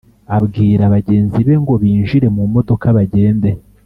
[0.37, 3.49] abwira bagenzi be ngo binjire mumodoka bagende